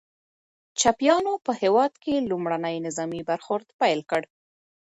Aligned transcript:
چپيانو 0.79 1.33
په 1.45 1.51
هېواد 1.61 1.91
کي 2.03 2.13
لومړنی 2.29 2.75
نظامي 2.87 3.21
برخورد 3.29 3.65
پیل 3.79 3.99
کړ. 4.11 4.21